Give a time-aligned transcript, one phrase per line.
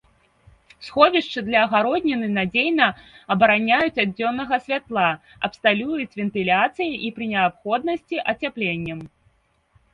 [0.85, 2.87] Сховішчы для агародніны надзейна
[3.35, 5.05] абараняюць ад дзённага святла,
[5.51, 8.99] абсталююць вентыляцыяй і, пры неабходнасці, ацяпленнем.